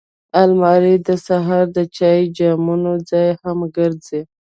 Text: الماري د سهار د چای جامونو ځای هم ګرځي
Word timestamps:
الماري 0.41 0.95
د 1.07 1.09
سهار 1.27 1.65
د 1.77 1.79
چای 1.97 2.19
جامونو 2.37 2.91
ځای 3.09 3.27
هم 3.41 3.59
ګرځي 3.75 4.21